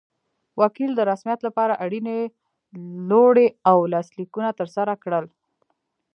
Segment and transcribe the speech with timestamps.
[0.61, 2.19] وکیل د رسمیت لپاره اړینې
[3.09, 5.25] لوړې او لاسلیکونه ترسره کړل.